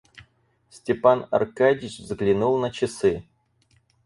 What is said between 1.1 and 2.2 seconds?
Аркадьич